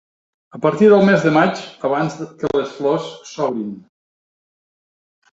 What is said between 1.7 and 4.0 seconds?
abans que les flors s'obrin.